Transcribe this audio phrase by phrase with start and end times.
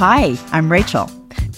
[0.00, 1.10] Hi, I'm Rachel.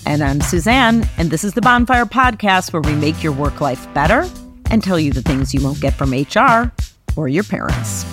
[0.04, 3.86] And I'm Suzanne, and this is the Bonfire Podcast where we make your work life
[3.94, 4.28] better
[4.68, 6.72] and tell you the things you won't get from HR
[7.14, 8.04] or your parents.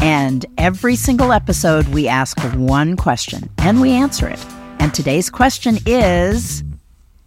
[0.00, 4.38] And every single episode, we ask one question and we answer it.
[4.78, 6.62] And today's question is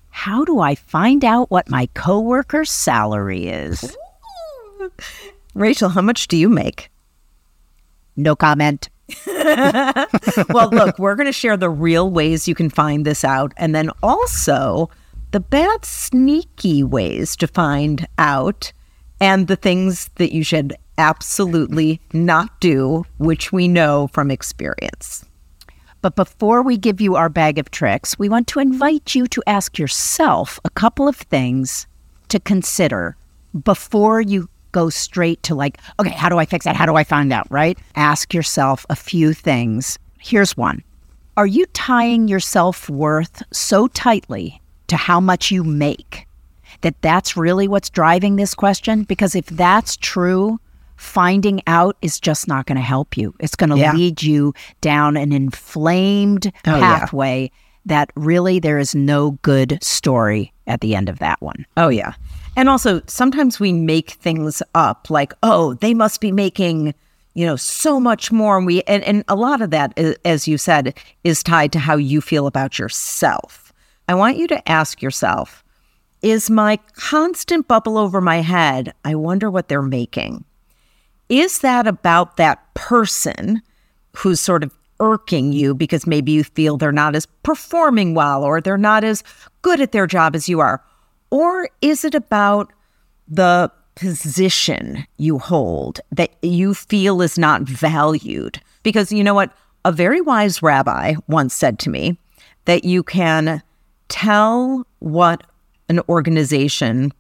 [0.10, 3.98] How do I find out what my coworker's salary is?
[5.56, 6.90] Rachel, how much do you make?
[8.16, 8.90] No comment.
[10.50, 13.76] well, look, we're going to share the real ways you can find this out and
[13.76, 14.90] then also
[15.32, 18.72] the bad, sneaky ways to find out
[19.20, 25.26] and the things that you should absolutely not do, which we know from experience.
[26.02, 29.42] But before we give you our bag of tricks, we want to invite you to
[29.48, 31.88] ask yourself a couple of things
[32.28, 33.16] to consider
[33.64, 36.76] before you go straight to like, okay, how do I fix that?
[36.76, 37.78] How do I find out, right?
[37.96, 39.98] Ask yourself a few things.
[40.20, 40.84] Here's one
[41.38, 46.28] Are you tying your self worth so tightly to how much you make
[46.82, 49.04] that that's really what's driving this question?
[49.04, 50.60] Because if that's true,
[50.98, 53.34] finding out is just not going to help you.
[53.40, 53.94] It's going to yeah.
[53.94, 57.60] lead you down an inflamed oh, pathway yeah.
[57.86, 61.66] that really there is no good story at the end of that one.
[61.78, 62.14] Oh, yeah.
[62.56, 66.94] And also, sometimes we make things up like, oh, they must be making,
[67.34, 68.58] you know, so much more.
[68.58, 70.94] And we and, and a lot of that, as you said,
[71.24, 73.74] is tied to how you feel about yourself.
[74.08, 75.64] I want you to ask yourself,
[76.22, 80.46] is my constant bubble over my head, I wonder what they're making?
[81.30, 83.62] Is that about that person
[84.16, 88.62] who's sort of irking you because maybe you feel they're not as performing well or
[88.62, 89.24] they're not as
[89.64, 90.84] good at their job as you are?
[91.34, 92.72] Or is it about
[93.28, 98.62] the position you hold that you feel is not valued?
[98.84, 99.52] Because you know what?
[99.84, 102.20] A very wise rabbi once said to me
[102.66, 103.64] that you can
[104.10, 105.44] tell what
[105.90, 107.12] an organization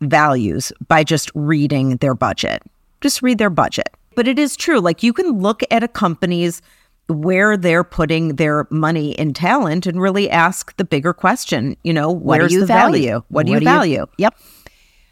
[0.00, 2.62] values by just reading their budget.
[3.00, 3.88] Just read their budget.
[4.14, 4.78] But it is true.
[4.78, 6.62] Like you can look at a company's
[7.08, 12.10] where they're putting their money and talent and really ask the bigger question, you know,
[12.10, 13.06] what do you the value?
[13.08, 13.22] value?
[13.28, 13.92] What do what you do value?
[13.92, 14.36] You, yep.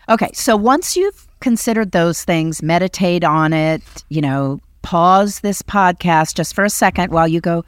[0.08, 0.31] Okay.
[0.32, 6.54] So once you've considered those things, meditate on it, you know, pause this podcast just
[6.54, 7.64] for a second while you go,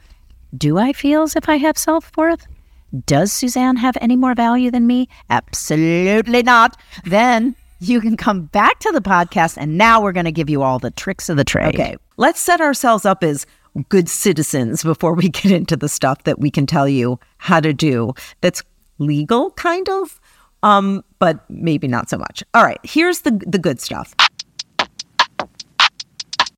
[0.57, 2.47] do I feel as if I have self worth?
[3.05, 5.09] Does Suzanne have any more value than me?
[5.29, 6.77] Absolutely not.
[7.03, 10.61] Then you can come back to the podcast and now we're going to give you
[10.63, 11.75] all the tricks of the trade.
[11.75, 11.97] Okay.
[12.17, 13.45] Let's set ourselves up as
[13.89, 17.73] good citizens before we get into the stuff that we can tell you how to
[17.73, 18.63] do that's
[18.99, 20.19] legal, kind of,
[20.63, 22.43] um, but maybe not so much.
[22.53, 24.15] All right, here's the, the good stuff.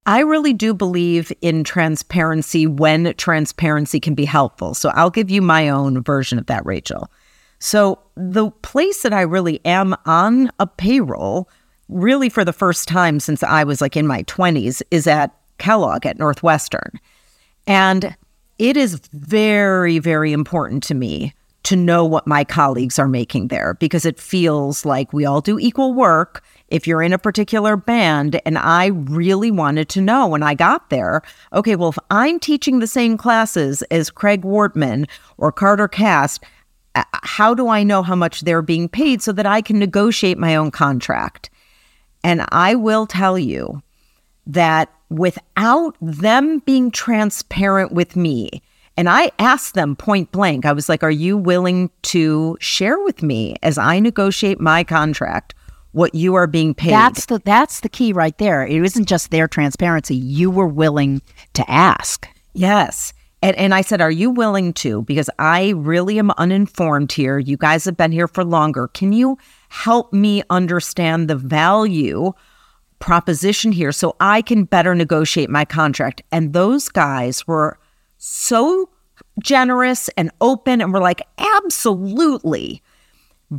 [0.05, 4.73] I really do believe in transparency when transparency can be helpful.
[4.73, 7.11] So I'll give you my own version of that, Rachel.
[7.59, 11.49] So the place that I really am on a payroll,
[11.89, 16.05] really for the first time since I was like in my 20s, is at Kellogg
[16.05, 16.99] at Northwestern.
[17.65, 18.15] And
[18.59, 23.73] it is very, very important to me to know what my colleagues are making there
[23.73, 28.39] because it feels like we all do equal work if you're in a particular band.
[28.45, 32.79] And I really wanted to know when I got there okay, well, if I'm teaching
[32.79, 35.07] the same classes as Craig Wortmann
[35.37, 36.41] or Carter Cast,
[36.95, 40.37] uh, how do I know how much they're being paid so that I can negotiate
[40.37, 41.49] my own contract?
[42.23, 43.83] And I will tell you
[44.45, 48.61] that without them being transparent with me.
[48.97, 53.21] And I asked them point blank, I was like, Are you willing to share with
[53.21, 55.53] me as I negotiate my contract
[55.91, 56.91] what you are being paid?
[56.91, 58.65] That's the that's the key right there.
[58.65, 60.15] It isn't just their transparency.
[60.15, 61.21] You were willing
[61.53, 62.27] to ask.
[62.53, 63.13] Yes.
[63.43, 65.03] And, and I said, Are you willing to?
[65.03, 67.37] Because I really am uninformed here.
[67.37, 68.87] You guys have been here for longer.
[68.87, 69.37] Can you
[69.69, 72.33] help me understand the value
[72.99, 76.21] proposition here so I can better negotiate my contract.
[76.31, 77.79] And those guys were
[78.17, 78.89] so
[79.41, 82.81] generous and open and were like, absolutely.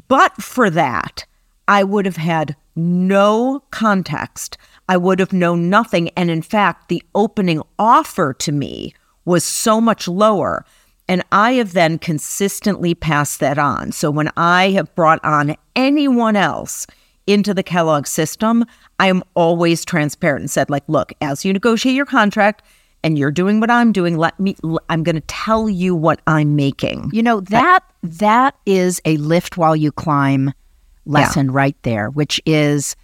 [0.09, 1.25] But for that,
[1.67, 4.57] I would have had no context.
[4.89, 6.11] I would have known nothing.
[6.11, 10.65] And in fact, the opening offer to me was so much lower.
[11.09, 13.93] And I have then consistently passed that on.
[13.93, 16.87] So when I have brought on anyone else
[17.29, 18.65] into the Kellogg system,
[18.99, 22.63] I am always transparent and said, like, look, as you negotiate your contract
[23.05, 24.57] and you're doing what I'm doing, let me,
[24.89, 27.11] I'm going to tell you what I'm making.
[27.13, 30.53] You know, that, that is a lift while you climb
[31.07, 31.53] lesson yeah.
[31.55, 32.97] right there, which is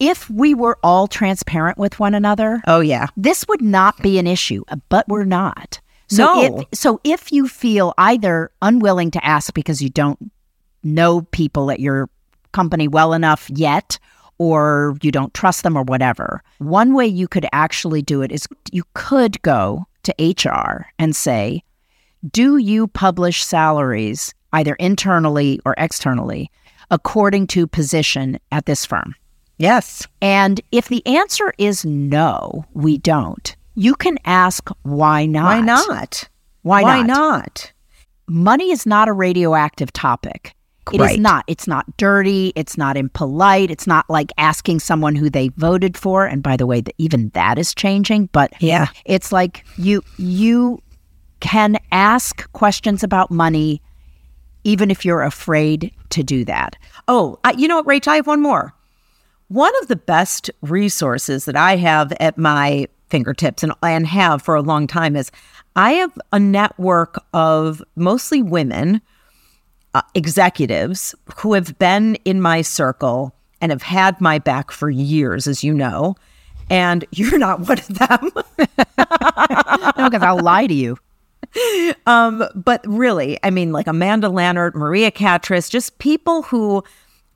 [0.00, 2.62] if we were all transparent with one another.
[2.66, 3.08] Oh, yeah.
[3.16, 5.80] This would not be an issue, but we're not.
[6.08, 6.60] So No.
[6.60, 10.30] if so if you feel either unwilling to ask because you don't
[10.82, 12.08] know people at your
[12.52, 13.98] company well enough yet
[14.38, 16.42] or you don't trust them or whatever.
[16.58, 21.62] One way you could actually do it is you could go to HR and say,
[22.30, 26.50] "Do you publish salaries either internally or externally
[26.90, 29.14] according to position at this firm?"
[29.58, 30.06] Yes.
[30.22, 33.56] And if the answer is no, we don't.
[33.74, 35.44] You can ask why not.
[35.44, 36.28] Why not?
[36.62, 37.06] Why, Why not?
[37.06, 37.72] not?
[38.28, 40.54] Money is not a radioactive topic.
[40.92, 41.20] It is Right.
[41.20, 41.44] not.
[41.46, 42.52] It's not dirty.
[42.56, 43.70] It's not impolite.
[43.70, 46.26] It's not like asking someone who they voted for.
[46.26, 48.28] And by the way, th- even that is changing.
[48.32, 48.86] But Yeah.
[49.04, 50.80] it's like you you
[51.40, 53.80] can ask questions about money,
[54.64, 56.76] even if you're afraid to do that.
[57.06, 58.08] Oh, I, you know what, Rach?
[58.08, 58.74] I have one more.
[59.48, 64.54] One of the best resources that I have at my fingertips and, and have for
[64.56, 65.30] a long time is
[65.76, 69.00] I have a network of mostly women
[69.98, 75.48] uh, executives who have been in my circle and have had my back for years,
[75.48, 76.14] as you know.
[76.70, 78.30] And you're not one of them.
[79.96, 80.96] No, because I'll lie to you.
[82.06, 86.84] Um, but really, I mean, like Amanda Lannert, Maria Catris, just people who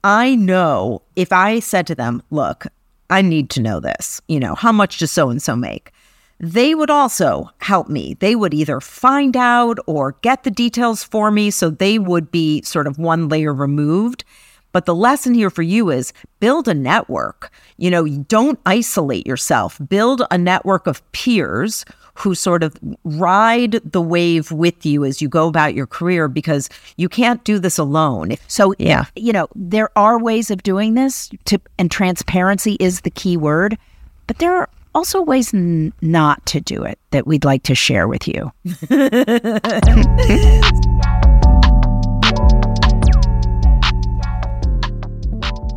[0.05, 2.67] I know if I said to them, look,
[3.11, 5.92] I need to know this, you know, how much does so and so make?
[6.43, 8.17] They would also help me.
[8.19, 11.53] They would either find out or get the details for me.
[11.53, 14.25] So they would be sort of one layer removed.
[14.73, 17.53] But the lesson here for you is build a network.
[17.77, 19.79] You know, don't isolate yourself.
[19.89, 21.85] Build a network of peers
[22.15, 26.69] who sort of ride the wave with you as you go about your career because
[26.97, 28.35] you can't do this alone.
[28.49, 29.05] So Yeah.
[29.15, 33.79] you know, there are ways of doing this to and transparency is the key word,
[34.27, 38.09] but there are also ways n- not to do it that we'd like to share
[38.09, 38.51] with you.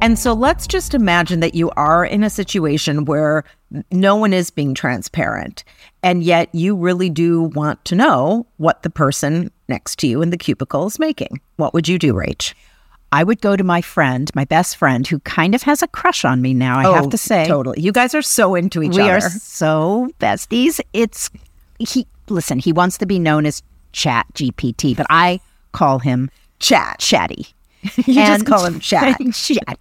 [0.01, 3.43] And so let's just imagine that you are in a situation where
[3.91, 5.63] no one is being transparent,
[6.03, 10.29] and yet you really do want to know what the person next to you in
[10.29, 11.39] the cubicle is making.
[11.55, 12.53] What would you do, Rach?
[13.11, 16.25] I would go to my friend, my best friend, who kind of has a crush
[16.25, 17.43] on me now, I have oh, to say.
[17.45, 17.81] Oh, totally.
[17.81, 19.11] You guys are so into each we other.
[19.11, 20.81] We are so besties.
[20.93, 21.29] It's
[21.79, 23.61] he listen, he wants to be known as
[23.91, 25.39] Chat GPT, but I
[25.71, 26.29] call him
[26.59, 26.99] Chat.
[26.99, 27.47] Chatty.
[28.07, 29.19] You just call him Chat.
[29.33, 29.79] Chat.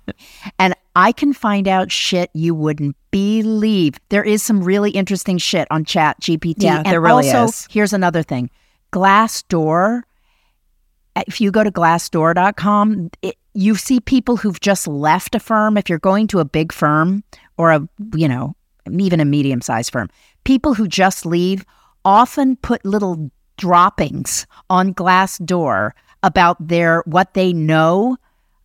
[0.58, 3.94] And I can find out shit you wouldn't believe.
[4.10, 6.56] There is some really interesting shit on Chat GPT.
[6.58, 7.66] Yeah, and there really also, is.
[7.70, 8.50] Here's another thing.
[8.92, 10.02] Glassdoor.
[11.16, 15.76] If you go to glassdoor.com, it, you see people who've just left a firm.
[15.76, 17.22] If you're going to a big firm
[17.56, 18.54] or a, you know,
[18.90, 20.08] even a medium sized firm,
[20.44, 21.64] people who just leave
[22.04, 28.16] often put little droppings on Glassdoor about their what they know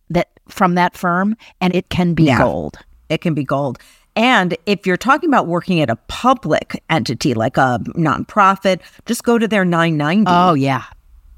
[0.08, 2.38] that from that firm, and it can be Yeah.
[2.38, 2.78] gold.
[3.08, 3.78] It can be gold.
[4.16, 9.38] And if you're talking about working at a public entity like a nonprofit, just go
[9.38, 10.24] to their 990.
[10.28, 10.82] Oh yeah,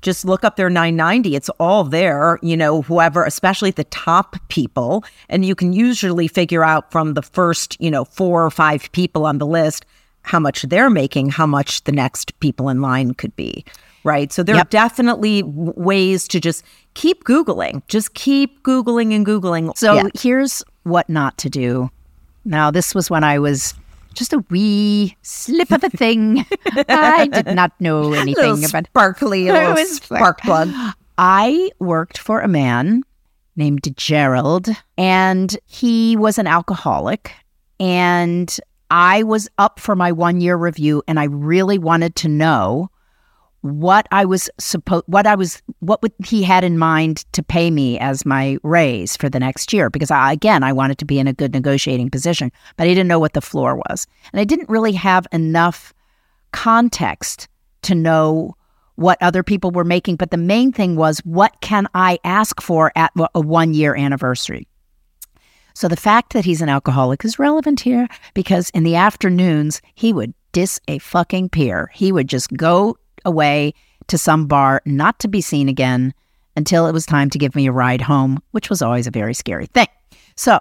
[0.02, 5.04] just look up their 990 it's all there you know whoever especially the top people
[5.28, 9.24] and you can usually figure out from the first you know four or five people
[9.24, 9.86] on the list
[10.22, 13.64] how much they're making how much the next people in line could be
[14.04, 14.66] right so there Yep.
[14.66, 20.08] are definitely w- ways to just keep googling just keep googling and googling So Yeah.
[20.14, 21.90] here's what not to do.
[22.44, 23.72] Now, this was when I was
[24.12, 26.44] just a wee slip of a thing.
[26.88, 30.68] I did not know anything little about sparkly It little spark plug
[31.18, 33.02] I worked for a man
[33.56, 37.32] named Gerald, and he was an alcoholic.
[37.78, 38.54] And
[38.90, 42.90] I was up for my one year review, and I really wanted to know
[43.62, 47.70] what I was supposed, what I was, what would he had in mind to pay
[47.70, 49.88] me as my raise for the next year?
[49.88, 53.08] Because I, again, I wanted to be in a good negotiating position, but I didn't
[53.08, 55.94] know what the floor was, and I didn't really have enough
[56.52, 57.48] context
[57.82, 58.56] to know
[58.96, 60.16] what other people were making.
[60.16, 64.68] But the main thing was, what can I ask for at a one year anniversary?
[65.74, 70.12] So the fact that he's an alcoholic is relevant here because in the afternoons, he
[70.12, 71.90] would diss a fucking peer.
[71.94, 73.74] He would just go away
[74.08, 76.14] to some bar, not to be seen again
[76.56, 79.34] until it was time to give me a ride home, which was always a very
[79.34, 79.88] scary thing.
[80.36, 80.60] So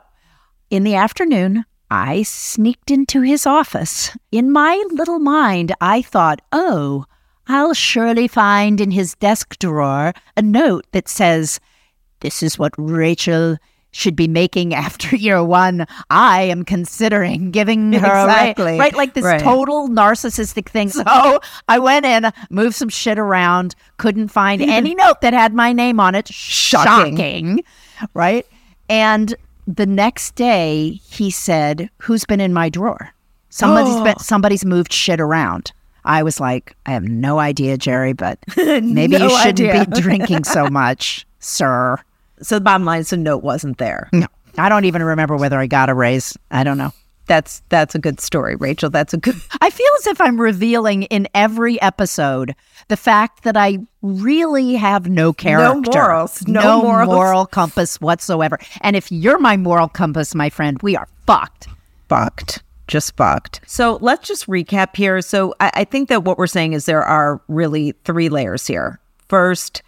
[0.69, 4.15] in the afternoon, I sneaked into his office.
[4.31, 7.05] In my little mind, I thought, oh,
[7.47, 11.59] I'll surely find in his desk drawer a note that says,
[12.21, 13.57] This is what Rachel
[13.91, 15.85] should be making after year one.
[16.09, 18.63] I am considering giving her Exactly.
[18.63, 18.79] away.
[18.79, 18.95] Right?
[18.95, 19.41] Like this Right.
[19.41, 20.89] total narcissistic thing.
[20.89, 25.73] So I went in, moved some shit around, couldn't find any note that had my
[25.73, 26.27] name on it.
[26.29, 27.17] Shocking.
[27.17, 27.63] Shocking.
[28.13, 28.45] Right?
[28.89, 29.35] And
[29.67, 33.13] the next day he said, Who's been in my drawer?
[33.49, 34.03] Somebody's Oh.
[34.03, 35.71] been somebody's moved shit around.
[36.03, 39.85] I was like, I have no idea, Jerry, but maybe No you shouldn't idea.
[39.85, 41.97] be drinking so much, sir.
[42.41, 44.09] So the bottom line is the note wasn't there.
[44.13, 44.27] No.
[44.57, 46.37] I don't even remember whether I got a raise.
[46.49, 46.91] I don't know.
[47.27, 48.89] That's that's a good story, Rachel.
[48.89, 52.53] That's a good I feel as if I'm revealing in every episode
[52.89, 55.91] the fact that I really have no character.
[55.91, 56.47] No morals.
[56.47, 57.07] No morals.
[57.07, 58.59] moral compass whatsoever.
[58.81, 61.67] And if you're my moral compass, my friend, we are fucked.
[62.09, 62.63] fucked.
[62.87, 63.61] Just fucked.
[63.65, 65.21] So let's just recap here.
[65.21, 68.99] So I, I think that what we're saying is there are really three layers here.
[69.29, 69.83] First,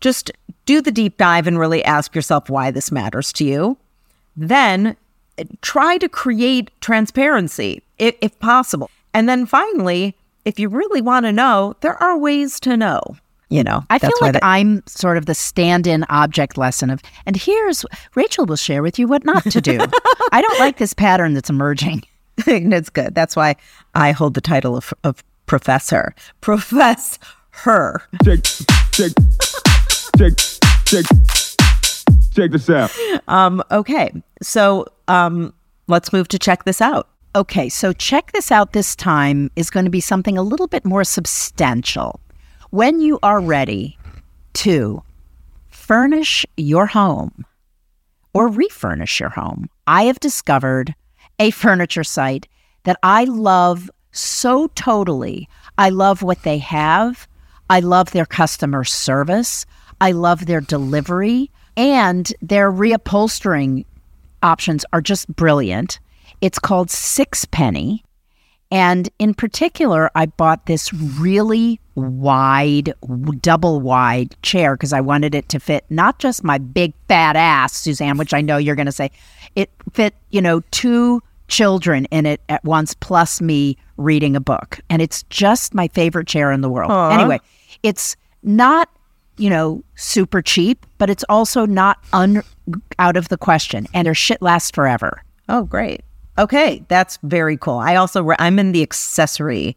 [0.00, 0.30] just
[0.66, 3.76] do the deep dive and really ask yourself why this matters to you.
[4.36, 4.96] Then
[5.38, 8.90] eh, try to create transparency if, if possible.
[9.14, 10.14] And then finally,
[10.44, 13.00] if you really want to know, there are ways to know.
[13.50, 16.90] You know, I feel that's why like that- I'm sort of the stand-in object lesson
[16.90, 19.78] of, and here's Rachel will share with you what not to do.
[20.32, 22.02] I don't like this pattern that's emerging.
[22.46, 23.14] it's good.
[23.14, 23.56] That's why
[23.94, 26.14] I hold the title of, of professor.
[26.42, 27.18] Profess
[27.50, 28.02] her.
[30.18, 30.32] Check,
[30.84, 31.04] check,
[32.34, 32.90] check, this out.
[33.28, 34.12] Um, okay.
[34.42, 35.54] So um,
[35.86, 37.08] let's move to check this out.
[37.36, 40.84] Okay, so check this out this time is going to be something a little bit
[40.84, 42.20] more substantial.
[42.70, 43.96] When you are ready
[44.54, 45.02] to
[45.68, 47.46] furnish your home
[48.34, 50.94] or refurnish your home, I have discovered
[51.38, 52.48] a furniture site
[52.84, 55.48] that I love so totally.
[55.76, 57.28] I love what they have.
[57.70, 59.64] I love their customer service.
[60.00, 63.84] I love their delivery and their reupholstering
[64.42, 65.98] options are just brilliant.
[66.40, 68.04] It's called Sixpenny.
[68.70, 72.92] And in particular, I bought this really wide,
[73.40, 77.72] double wide chair because I wanted it to fit not just my big fat ass,
[77.72, 79.10] Suzanne, which I know you're going to say,
[79.56, 84.80] it fit, you know, two children in it at once, plus me reading a book.
[84.90, 86.92] And it's just my favorite chair in the world.
[87.12, 87.40] Anyway,
[87.82, 88.90] it's not,
[89.38, 92.42] you know, super cheap, but it's also not un-
[92.98, 93.86] out of the question.
[93.94, 95.22] And their shit lasts forever.
[95.48, 96.02] Oh, great.
[96.38, 97.78] Okay, that's very cool.
[97.78, 99.76] I also re- I'm in the accessory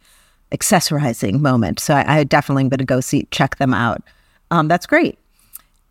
[0.51, 4.03] accessorizing moment, so I, I definitely am going to go see check them out.
[4.51, 5.17] Um, that's great,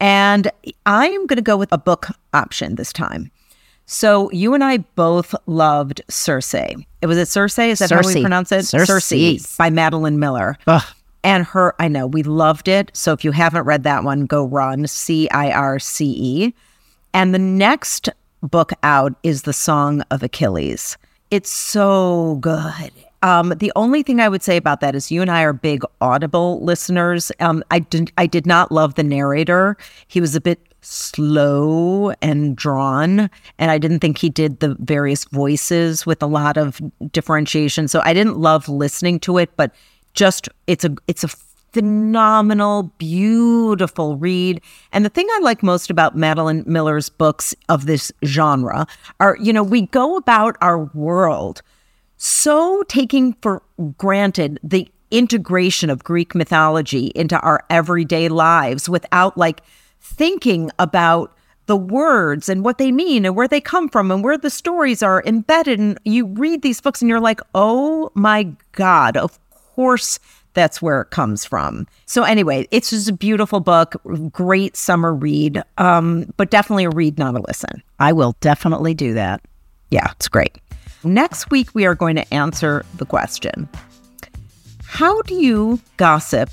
[0.00, 0.50] and
[0.86, 3.30] I am going to go with a book option this time.
[3.86, 6.54] So you and I both loved Circe.
[6.54, 7.58] It was it Circe?
[7.58, 8.64] Is that how we pronounce it?
[8.66, 9.56] Circe.
[9.56, 10.56] by Madeline Miller.
[11.22, 12.90] And her, I know we loved it.
[12.94, 16.54] So if you haven't read that one, go run C I R C E.
[17.12, 18.08] And the next
[18.42, 20.96] book out is The Song of Achilles.
[21.30, 22.90] It's so good.
[23.22, 25.82] Um, the only thing I would say about that is you and I are big
[26.00, 27.30] Audible listeners.
[27.38, 29.76] Um, I did I did not love the narrator.
[30.08, 35.26] He was a bit slow and drawn, and I didn't think he did the various
[35.26, 36.80] voices with a lot of
[37.12, 37.88] differentiation.
[37.88, 39.74] So I didn't love listening to it, but
[40.14, 41.28] just it's a it's a
[41.72, 44.60] phenomenal, beautiful read.
[44.92, 48.86] And the thing I like most about Madeline Miller's books of this genre
[49.20, 51.62] are, you know, we go about our world
[52.16, 53.62] so taking for
[53.96, 59.62] granted the integration of Greek mythology into our everyday lives without like
[60.00, 64.36] thinking about the words and what they mean and where they come from and where
[64.36, 65.78] the stories are embedded.
[65.78, 69.38] And you read these books and you're like, oh my God, of
[69.74, 70.18] course
[70.54, 71.86] that's where it comes from.
[72.06, 73.96] So anyway, it's just a beautiful book,
[74.32, 77.82] great summer read, um, but definitely a read, not a listen.
[77.98, 79.42] I will definitely do that.
[79.90, 80.58] Yeah, it's great.
[81.04, 83.68] Next week, we are going to answer the question
[84.84, 86.50] How do you gossip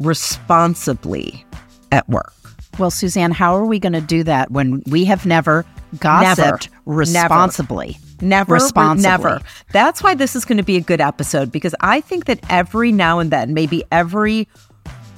[0.00, 1.44] responsibly
[1.92, 2.32] at work?
[2.78, 5.64] Well, Suzanne, how are we going to do that when we have never
[5.98, 6.86] gossiped Never.
[6.86, 7.86] responsibly?
[7.86, 9.08] Never, Never, responsibly.
[9.10, 9.40] never.
[9.72, 12.92] That's why this is going to be a good episode because I think that every
[12.92, 14.48] now and then, maybe every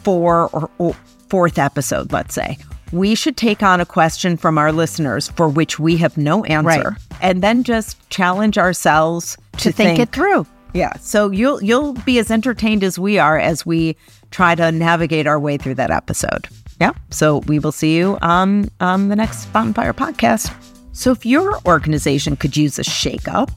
[0.03, 0.95] four or, or
[1.29, 2.59] fourth episode, let's say,
[2.93, 6.91] we should take on a question from our listeners for which we have no answer,
[6.91, 6.99] Right.
[7.21, 10.47] and then just challenge ourselves to, To think it through.
[10.73, 10.93] Yeah.
[11.01, 13.97] So you'll you'll be as entertained as we are as we
[14.31, 16.49] try to navigate our way through that episode.
[16.81, 16.93] Yeah.
[17.11, 20.53] So we will see you on on the next Bonfire podcast.
[20.97, 23.51] So if your organization could use a shakeup,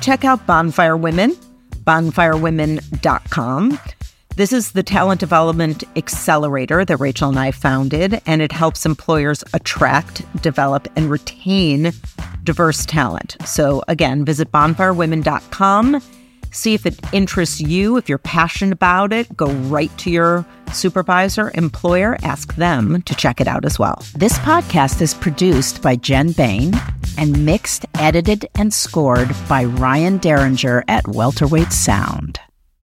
[0.00, 1.32] check out Bonfire Women,
[1.82, 3.80] bonfirewomen.com.
[4.36, 9.42] This is the talent development accelerator that Rachel and I founded, and it helps employers
[9.54, 11.90] attract, develop, and retain
[12.44, 13.36] diverse talent.
[13.44, 16.00] So, again, visit bonfirewomen.com.
[16.50, 17.96] See if it interests you.
[17.96, 23.40] If you're passionate about it, go right to your supervisor, employer, ask them to check
[23.40, 24.02] it out as well.
[24.14, 26.72] This podcast is produced by Jenn Bane
[27.16, 32.40] and mixed, edited, and scored by Ryan Dieringer at Welterweight Sound.